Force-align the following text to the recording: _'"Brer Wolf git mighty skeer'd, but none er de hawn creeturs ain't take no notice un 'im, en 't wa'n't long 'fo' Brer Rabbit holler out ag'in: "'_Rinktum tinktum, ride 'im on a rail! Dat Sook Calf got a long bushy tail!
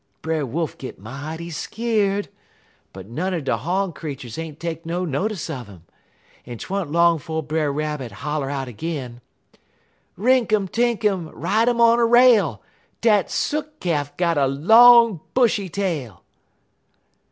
_'"Brer 0.23 0.47
Wolf 0.47 0.79
git 0.79 0.97
mighty 0.97 1.51
skeer'd, 1.51 2.27
but 2.91 3.07
none 3.07 3.35
er 3.35 3.39
de 3.39 3.55
hawn 3.55 3.93
creeturs 3.93 4.39
ain't 4.39 4.59
take 4.59 4.83
no 4.83 5.05
notice 5.05 5.47
un 5.47 5.67
'im, 5.67 5.83
en 6.43 6.57
't 6.57 6.65
wa'n't 6.71 6.91
long 6.91 7.19
'fo' 7.19 7.43
Brer 7.43 7.71
Rabbit 7.71 8.11
holler 8.11 8.49
out 8.49 8.67
ag'in: 8.67 9.21
"'_Rinktum 10.17 10.71
tinktum, 10.71 11.29
ride 11.35 11.69
'im 11.69 11.79
on 11.79 11.99
a 11.99 12.05
rail! 12.07 12.63
Dat 13.01 13.29
Sook 13.29 13.79
Calf 13.79 14.17
got 14.17 14.39
a 14.39 14.47
long 14.47 15.21
bushy 15.35 15.69
tail! 15.69 16.23